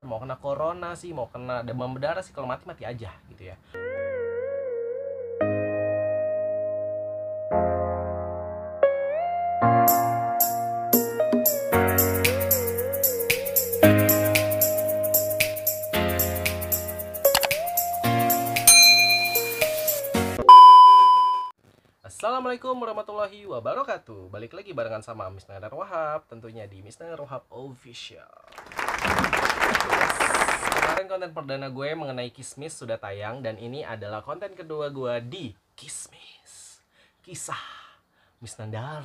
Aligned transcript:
mau 0.00 0.16
kena 0.16 0.40
corona 0.40 0.96
sih 0.96 1.12
mau 1.12 1.28
kena 1.28 1.60
demam 1.60 1.92
berdarah 1.92 2.24
sih 2.24 2.32
kalau 2.32 2.48
mati 2.48 2.64
mati 2.64 2.88
aja 2.88 3.12
gitu 3.28 3.52
ya. 3.52 3.56
Assalamualaikum 22.00 22.72
warahmatullahi 22.76 23.44
wabarakatuh. 23.48 24.32
Balik 24.32 24.56
lagi 24.56 24.72
barengan 24.72 25.04
sama 25.04 25.28
Miss 25.32 25.48
Nadar 25.48 25.72
Wahab 25.72 26.28
Tentunya 26.28 26.68
di 26.68 26.84
Miss 26.84 27.00
Nadar 27.00 27.20
Wahab 27.20 27.48
Official 27.48 28.28
konten 31.06 31.32
perdana 31.32 31.70
gue 31.72 31.88
mengenai 31.94 32.34
Kismis 32.34 32.76
sudah 32.76 32.98
tayang 33.00 33.40
Dan 33.40 33.56
ini 33.56 33.86
adalah 33.86 34.20
konten 34.20 34.52
kedua 34.52 34.90
gue 34.90 35.14
di 35.24 35.44
Kismis. 35.78 36.82
Kisah 37.24 37.64
Miss 38.40 38.56
Nadar 38.58 39.04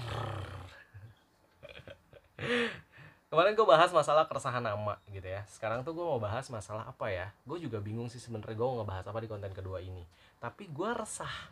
Kemarin 3.35 3.51
gue 3.51 3.67
bahas 3.67 3.91
masalah 3.91 4.23
keresahan 4.31 4.63
nama 4.63 4.95
gitu 5.11 5.27
ya. 5.27 5.43
Sekarang 5.51 5.83
tuh 5.83 5.91
gue 5.91 6.05
mau 6.07 6.23
bahas 6.23 6.47
masalah 6.47 6.87
apa 6.87 7.11
ya? 7.11 7.35
Gue 7.43 7.59
juga 7.59 7.83
bingung 7.83 8.07
sih 8.07 8.21
sebenernya 8.21 8.55
gue 8.55 8.63
mau 8.63 8.79
ngebahas 8.79 9.11
apa 9.11 9.19
di 9.19 9.27
konten 9.27 9.51
kedua 9.51 9.83
ini. 9.83 10.07
Tapi 10.39 10.71
gue 10.71 10.89
resah 10.95 11.51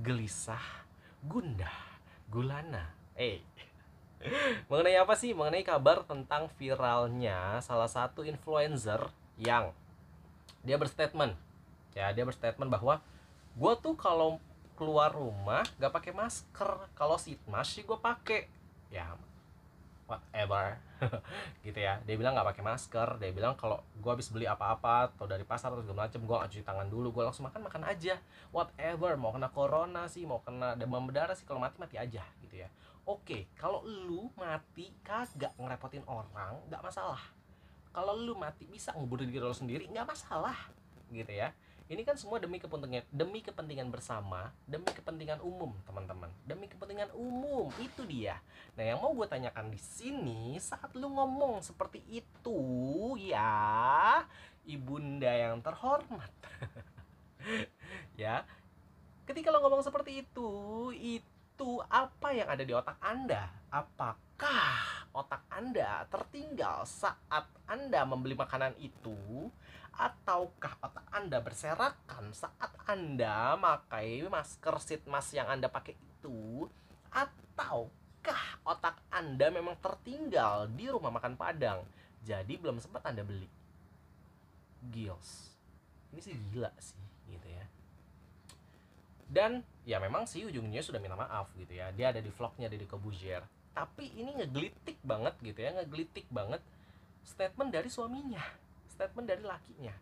gelisah, 0.00 0.88
gundah, 1.22 2.00
gulana. 2.26 2.90
Eh, 3.14 3.44
mengenai 4.72 4.96
apa 4.98 5.14
sih? 5.14 5.36
Mengenai 5.36 5.62
kabar 5.62 6.02
tentang 6.08 6.48
viralnya 6.56 7.60
salah 7.60 7.86
satu 7.86 8.24
influencer 8.24 9.21
yang 9.40 9.72
dia 10.62 10.76
berstatement, 10.78 11.34
ya 11.92 12.10
dia 12.14 12.22
berstatement 12.22 12.70
bahwa 12.70 13.02
gue 13.52 13.72
tuh 13.80 13.94
kalau 13.98 14.38
keluar 14.78 15.12
rumah 15.12 15.62
gak 15.76 15.92
pakai 15.92 16.12
masker, 16.16 16.88
kalau 16.96 17.16
sitmas 17.20 17.68
sih 17.68 17.84
gue 17.84 17.98
pakai, 17.98 18.48
ya 18.88 19.16
whatever. 20.12 20.76
Gitu 21.66 21.78
ya. 21.80 21.98
Dia 22.04 22.14
bilang 22.20 22.36
nggak 22.36 22.52
pakai 22.52 22.64
masker. 22.64 23.08
Dia 23.16 23.32
bilang 23.32 23.56
kalau 23.56 23.80
gue 23.96 24.10
habis 24.12 24.28
beli 24.28 24.44
apa-apa 24.44 25.08
atau 25.16 25.24
dari 25.24 25.42
pasar 25.48 25.72
atau 25.72 25.80
segala 25.80 26.06
macem 26.06 26.20
gue 26.20 26.36
cuci 26.36 26.64
tangan 26.66 26.86
dulu. 26.92 27.16
Gue 27.16 27.24
langsung 27.24 27.48
makan 27.48 27.64
makan 27.64 27.82
aja. 27.88 28.20
Whatever. 28.52 29.16
Mau 29.16 29.32
kena 29.32 29.48
corona 29.48 30.04
sih 30.12 30.28
mau 30.28 30.44
kena 30.44 30.76
demam 30.76 31.02
berdarah 31.08 31.32
sih 31.32 31.48
kalau 31.48 31.62
mati 31.62 31.80
mati 31.80 31.96
aja. 31.96 32.22
Gitu 32.44 32.60
ya. 32.60 32.68
Oke 33.08 33.50
kalau 33.58 33.82
lu 33.82 34.30
mati 34.38 34.92
kagak 35.02 35.56
ngerepotin 35.58 36.06
orang 36.06 36.60
nggak 36.70 36.82
masalah 36.86 37.18
kalau 37.92 38.16
lu 38.16 38.34
mati 38.34 38.64
bisa 38.66 38.90
ngubur 38.96 39.22
diri 39.22 39.38
lo 39.38 39.52
sendiri. 39.52 39.86
Nggak 39.88 40.16
masalah 40.16 40.56
gitu 41.12 41.28
ya. 41.28 41.52
Ini 41.92 42.08
kan 42.08 42.16
semua 42.16 42.40
demi 42.40 42.56
kepentingan 42.56 43.04
demi 43.12 43.44
kepentingan 43.44 43.92
bersama 43.92 44.48
demi 44.64 44.88
kepentingan 44.88 45.44
umum 45.44 45.76
teman-teman. 45.84 46.32
Demi 46.48 46.64
kepentingan 46.64 47.12
umum 47.12 47.68
itu 47.76 48.08
dia. 48.08 48.40
Nah 48.80 48.84
yang 48.88 48.98
mau 49.04 49.12
gue 49.12 49.28
tanyakan 49.28 49.68
di 49.68 49.76
sini 49.76 50.56
saat 50.56 50.88
lu 50.96 51.12
ngomong 51.12 51.60
seperti 51.60 52.00
itu 52.08 52.60
ya 53.20 54.24
ibunda 54.64 55.30
yang 55.30 55.60
terhormat. 55.60 56.32
Ya 58.14 58.46
ketika 59.26 59.48
lo 59.48 59.64
ngomong 59.64 59.82
seperti 59.82 60.24
itu 60.24 60.50
itu 60.94 61.70
apa 61.88 62.30
yang 62.30 62.48
ada 62.48 62.62
di 62.64 62.72
otak 62.76 62.96
anda? 63.00 63.48
Apakah 63.72 64.91
otak 65.12 65.44
anda 65.52 66.08
tertinggal 66.08 66.84
saat 66.88 67.48
anda 67.68 68.04
membeli 68.04 68.36
makanan 68.36 68.76
itu 68.80 69.48
ataukah 69.92 70.80
otak 70.80 71.04
Anda 71.12 71.38
berserakan 71.44 72.32
saat 72.32 72.72
Anda 72.88 73.60
pakai 73.60 74.24
masker 74.24 74.76
seat 74.80 75.04
mask 75.04 75.36
yang 75.36 75.48
Anda 75.52 75.68
pakai 75.68 75.92
itu? 75.92 76.64
Ataukah 77.12 78.64
otak 78.64 79.04
Anda 79.12 79.52
memang 79.52 79.76
tertinggal 79.84 80.72
di 80.72 80.88
rumah 80.88 81.12
makan 81.12 81.36
Padang 81.36 81.84
jadi 82.24 82.56
belum 82.56 82.80
sempat 82.80 83.04
Anda 83.04 83.20
beli? 83.20 83.48
Gils 84.88 85.52
ini 86.12 86.20
sih 86.20 86.36
gila 86.52 86.68
sih 86.76 87.00
gitu 87.32 87.48
ya. 87.48 87.64
Dan 89.32 89.64
ya 89.88 89.96
memang 89.96 90.28
sih 90.28 90.44
ujungnya 90.44 90.84
sudah 90.84 91.00
minta 91.00 91.16
maaf 91.16 91.48
gitu 91.56 91.72
ya. 91.72 91.88
Dia 91.96 92.12
ada 92.12 92.20
di 92.20 92.28
vlognya 92.28 92.68
dari 92.68 92.84
Kobuzier 92.84 93.40
tapi 93.72 94.12
ini 94.12 94.36
ngegelitik 94.36 95.00
banget 95.00 95.34
gitu 95.40 95.58
ya 95.58 95.72
ngegelitik 95.72 96.28
banget 96.28 96.60
statement 97.24 97.72
dari 97.72 97.88
suaminya 97.88 98.42
statement 98.92 99.26
dari 99.26 99.42
lakinya. 99.42 99.94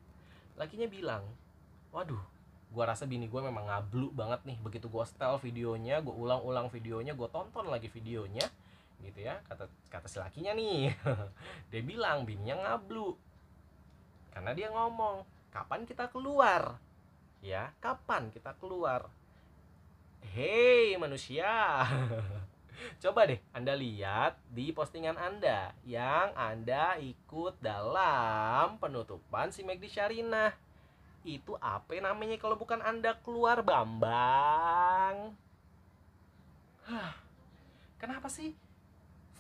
Lakinya 0.59 0.91
bilang 0.91 1.25
waduh 1.95 2.21
gua 2.71 2.95
rasa 2.95 3.03
bini 3.03 3.27
gue 3.27 3.41
memang 3.41 3.71
ngablu 3.71 4.11
banget 4.13 4.43
nih. 4.45 4.59
Begitu 4.59 4.91
gue 4.91 5.05
setel 5.07 5.39
videonya 5.39 6.03
gue 6.03 6.13
ulang-ulang 6.13 6.69
videonya 6.69 7.15
gue 7.15 7.29
tonton 7.31 7.71
lagi 7.71 7.87
videonya 7.87 8.45
gitu 9.01 9.25
ya 9.25 9.41
kata 9.49 9.65
kata 9.89 10.07
si 10.11 10.19
lakinya 10.19 10.53
nih. 10.53 10.93
Dia 11.71 11.83
bilang 11.87 12.27
bininya 12.29 12.67
ngablu. 12.67 13.17
Karena 14.31 14.55
dia 14.55 14.71
ngomong 14.71 15.27
kapan 15.51 15.83
kita 15.83 16.07
keluar? 16.07 16.79
Ya 17.43 17.75
kapan 17.83 18.31
kita 18.31 18.55
keluar? 18.63 19.11
Hei 20.37 20.95
manusia 21.01 21.49
Coba 23.01 23.29
deh 23.29 23.41
Anda 23.57 23.77
lihat 23.77 24.37
di 24.53 24.73
postingan 24.73 25.17
Anda 25.17 25.73
yang 25.85 26.33
Anda 26.37 27.01
ikut 27.01 27.61
dalam 27.61 28.77
penutupan 28.81 29.53
si 29.53 29.65
Megdi 29.65 29.89
Syarina. 29.89 30.53
Itu 31.25 31.57
apa 31.61 31.97
namanya 32.01 32.41
kalau 32.41 32.57
bukan 32.57 32.81
Anda 32.81 33.17
keluar 33.21 33.61
Bambang? 33.61 35.37
Kenapa 38.01 38.29
sih 38.33 38.57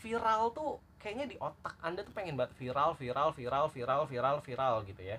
viral 0.00 0.52
tuh 0.52 0.80
kayaknya 1.00 1.26
di 1.32 1.36
otak 1.40 1.76
Anda 1.80 2.04
tuh 2.04 2.12
pengen 2.12 2.36
banget 2.36 2.52
viral, 2.60 2.92
viral, 2.96 3.32
viral, 3.32 3.66
viral, 3.72 4.02
viral, 4.04 4.36
viral 4.44 4.74
gitu 4.84 5.02
ya. 5.02 5.18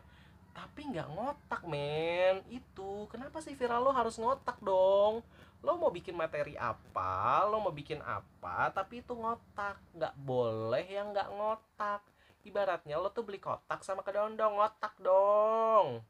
Tapi 0.51 0.83
nggak 0.91 1.07
ngotak 1.15 1.63
men 1.63 2.43
Itu 2.51 3.07
kenapa 3.07 3.39
sih 3.39 3.55
viral 3.55 3.87
lo 3.87 3.91
harus 3.95 4.19
ngotak 4.19 4.59
dong 4.59 5.23
lo 5.61 5.77
mau 5.77 5.93
bikin 5.93 6.17
materi 6.17 6.57
apa 6.57 7.45
lo 7.45 7.61
mau 7.61 7.73
bikin 7.73 8.01
apa 8.01 8.73
tapi 8.73 9.05
itu 9.05 9.13
ngotak. 9.13 9.77
Nggak 9.93 10.15
boleh 10.17 10.85
yang 10.89 11.13
nggak 11.13 11.29
ngotak. 11.29 12.01
Ibaratnya 12.41 12.97
lo 12.97 13.13
tuh 13.13 13.21
beli 13.21 13.37
kotak 13.37 13.85
sama 13.85 14.01
kedondong 14.01 14.57
ngotak 14.57 14.97
dong. 14.97 16.01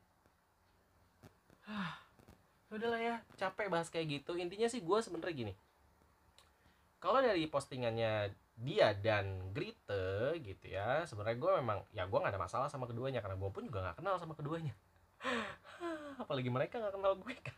Udahlah 2.71 3.01
ya 3.03 3.15
capek 3.35 3.67
bahas 3.67 3.91
kayak 3.91 4.23
gitu. 4.23 4.39
Intinya 4.39 4.71
sih 4.71 4.79
gue 4.79 4.99
sebenernya 5.03 5.35
gini. 5.35 5.53
Kalau 7.03 7.19
dari 7.19 7.43
postingannya 7.51 8.31
dia 8.61 8.93
dan 8.93 9.51
Grite 9.51 10.37
gitu 10.45 10.69
ya 10.69 11.01
sebenarnya 11.09 11.39
gue 11.41 11.51
memang 11.59 11.79
ya 11.97 12.05
gue 12.05 12.13
nggak 12.13 12.37
ada 12.37 12.39
masalah 12.39 12.67
sama 12.69 12.85
keduanya 12.85 13.19
karena 13.19 13.35
gue 13.35 13.49
pun 13.51 13.67
juga 13.67 13.83
nggak 13.83 13.99
kenal 13.99 14.15
sama 14.15 14.31
keduanya. 14.39 14.71
Apalagi 16.23 16.47
mereka 16.47 16.79
nggak 16.79 16.95
kenal 16.95 17.19
gue 17.19 17.35
kan 17.35 17.57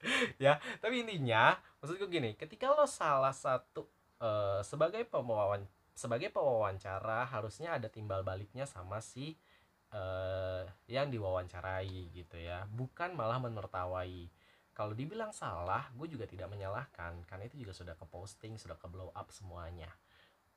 ya 0.44 0.62
tapi 0.78 1.02
intinya 1.02 1.58
maksud 1.82 1.98
gue 1.98 2.10
gini 2.10 2.30
ketika 2.38 2.70
lo 2.70 2.86
salah 2.86 3.34
satu 3.34 3.86
uh, 4.22 4.62
sebagai 4.62 5.02
pewawan 5.06 5.66
sebagai 5.98 6.30
pewawancara 6.30 7.26
harusnya 7.26 7.74
ada 7.74 7.90
timbal 7.90 8.22
baliknya 8.22 8.70
sama 8.70 9.02
si 9.02 9.34
uh, 9.90 10.62
yang 10.86 11.10
diwawancarai 11.10 12.14
gitu 12.14 12.38
ya. 12.38 12.70
Bukan 12.70 13.18
malah 13.18 13.42
menertawai. 13.42 14.30
Kalau 14.70 14.94
dibilang 14.94 15.34
salah 15.34 15.90
gue 15.98 16.06
juga 16.06 16.22
tidak 16.30 16.54
menyalahkan 16.54 17.26
karena 17.26 17.50
itu 17.50 17.58
juga 17.66 17.74
sudah 17.74 17.98
ke 17.98 18.06
posting 18.06 18.54
sudah 18.54 18.78
ke 18.78 18.86
blow 18.86 19.10
up 19.10 19.26
semuanya. 19.34 19.90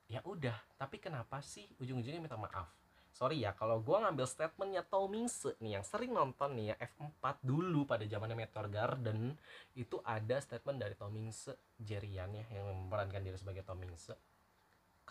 Ya 0.05 0.21
udah 0.29 0.53
tapi 0.77 1.01
kenapa 1.01 1.41
sih 1.41 1.65
ujung-ujungnya 1.81 2.21
minta 2.21 2.37
maaf 2.37 2.69
sorry 3.11 3.43
ya 3.43 3.51
kalau 3.53 3.83
gue 3.83 3.93
ngambil 3.93 4.25
statementnya 4.25 4.83
Tomingse 4.87 5.55
nih 5.59 5.79
yang 5.79 5.85
sering 5.85 6.15
nonton 6.15 6.55
nih 6.55 6.73
ya 6.73 6.75
F4 6.95 7.43
dulu 7.43 7.83
pada 7.85 8.07
zamannya 8.07 8.39
Meteor 8.39 8.67
Garden 8.71 9.35
itu 9.75 9.99
ada 10.07 10.39
statement 10.39 10.79
dari 10.79 10.95
Tomingse 10.95 11.55
Jerian 11.75 12.31
ya 12.33 12.45
yang 12.55 12.71
memerankan 12.87 13.21
diri 13.21 13.37
sebagai 13.37 13.67
Tomingse 13.67 14.31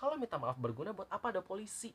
kalau 0.00 0.17
minta 0.17 0.41
maaf 0.41 0.56
berguna 0.56 0.97
buat 0.97 1.12
apa 1.12 1.29
ada 1.29 1.44
polisi? 1.44 1.93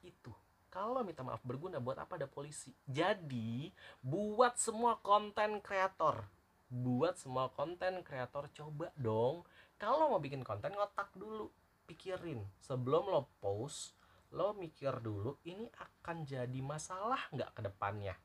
Itu. 0.00 0.32
Kalau 0.72 1.04
minta 1.04 1.20
maaf 1.20 1.44
berguna 1.44 1.76
buat 1.84 2.00
apa 2.00 2.16
ada 2.16 2.24
polisi? 2.24 2.72
Jadi 2.88 3.68
buat 4.00 4.56
semua 4.56 4.96
konten 5.04 5.60
kreator. 5.60 6.24
Buat 6.72 7.20
semua 7.20 7.52
konten 7.52 8.00
kreator 8.00 8.48
coba 8.56 8.88
dong. 8.96 9.44
Kalau 9.76 10.08
mau 10.08 10.16
bikin 10.16 10.40
konten 10.40 10.72
ngotak 10.72 11.12
dulu. 11.12 11.52
Pikirin. 11.84 12.40
Sebelum 12.64 13.12
lo 13.12 13.28
post 13.44 14.00
lo 14.32 14.56
mikir 14.56 15.04
dulu 15.04 15.36
ini 15.44 15.68
akan 15.76 16.24
jadi 16.24 16.60
masalah 16.64 17.20
nggak 17.32 17.50
ke 17.52 17.60
depannya? 17.68 18.16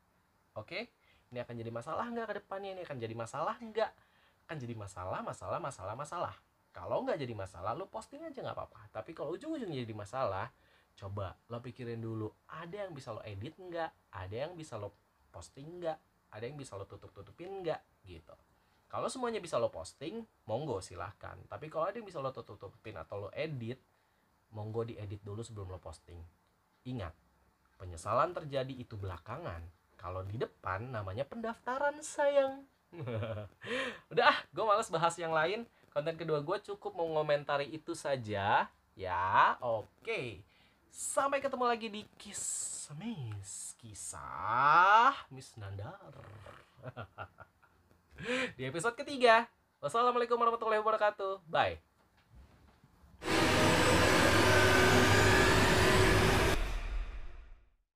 Oke? 0.56 0.96
Ini 1.28 1.44
akan 1.44 1.56
jadi 1.60 1.72
masalah 1.72 2.08
nggak 2.08 2.28
ke 2.32 2.36
depannya? 2.44 2.72
Ini 2.80 2.82
akan 2.88 2.98
jadi 2.98 3.16
masalah 3.16 3.56
nggak? 3.60 3.92
Akan 4.48 4.58
jadi 4.64 4.76
masalah 4.80 5.20
masalah 5.20 5.60
masalah 5.60 5.96
masalah. 6.00 6.36
Kalau 6.72 7.04
nggak 7.04 7.20
jadi 7.20 7.34
masalah 7.36 7.76
lo 7.76 7.92
posting 7.92 8.24
aja 8.24 8.40
nggak 8.40 8.56
apa-apa. 8.56 8.82
Tapi 8.96 9.12
kalau 9.12 9.36
ujung-ujungnya 9.36 9.84
jadi 9.84 9.96
masalah 9.98 10.48
coba 10.98 11.38
lo 11.52 11.62
pikirin 11.62 12.02
dulu 12.02 12.32
ada 12.50 12.88
yang 12.88 12.96
bisa 12.96 13.12
lo 13.12 13.20
edit 13.28 13.60
nggak? 13.60 14.16
Ada 14.16 14.36
yang 14.48 14.54
bisa 14.56 14.80
lo 14.80 14.96
posting 15.30 15.84
nggak? 15.84 15.98
Ada 16.32 16.44
yang 16.48 16.56
bisa 16.56 16.80
lo 16.80 16.88
tutup 16.88 17.12
tutupin 17.12 17.66
nggak? 17.66 17.84
Gitu. 18.08 18.36
Kalau 18.88 19.12
semuanya 19.12 19.44
bisa 19.44 19.60
lo 19.60 19.68
posting 19.68 20.24
monggo 20.48 20.80
silahkan. 20.80 21.36
Tapi 21.52 21.68
kalau 21.68 21.92
ada 21.92 22.00
yang 22.00 22.08
bisa 22.08 22.24
lo 22.24 22.32
tutup 22.32 22.56
tutupin 22.56 22.96
atau 22.96 23.28
lo 23.28 23.30
edit 23.36 23.84
monggo 24.52 24.88
diedit 24.88 25.20
dulu 25.24 25.44
sebelum 25.44 25.74
lo 25.74 25.80
posting. 25.80 26.18
Ingat 26.88 27.14
penyesalan 27.78 28.34
terjadi 28.34 28.74
itu 28.74 28.98
belakangan. 28.98 29.62
Kalau 29.98 30.22
di 30.26 30.38
depan 30.38 30.94
namanya 30.94 31.26
pendaftaran 31.26 31.98
sayang. 32.02 32.66
Udah 34.12 34.26
ah 34.26 34.38
gue 34.54 34.64
males 34.64 34.90
bahas 34.90 35.16
yang 35.18 35.34
lain. 35.34 35.66
Konten 35.92 36.16
kedua 36.18 36.42
gue 36.42 36.58
cukup 36.74 36.94
mengomentari 36.94 37.70
itu 37.74 37.98
saja. 37.98 38.70
Ya 38.94 39.58
oke. 39.62 40.42
Sampai 40.90 41.42
ketemu 41.42 41.66
lagi 41.66 41.88
di 41.90 42.02
kiss 42.18 42.88
miss 42.98 43.78
kisah 43.78 45.14
Miss 45.30 45.54
Nandar. 45.60 46.14
Di 48.58 48.66
episode 48.66 48.98
ketiga. 48.98 49.46
Wassalamualaikum 49.78 50.42
warahmatullahi 50.42 50.82
wabarakatuh. 50.82 51.46
Bye 51.46 51.87